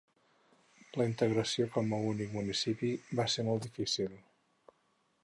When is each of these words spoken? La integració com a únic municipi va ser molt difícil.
La 1.01 1.05
integració 1.09 1.67
com 1.75 1.93
a 1.97 2.01
únic 2.13 2.33
municipi 2.39 2.91
va 3.21 3.29
ser 3.35 3.47
molt 3.51 3.69
difícil. 3.69 4.21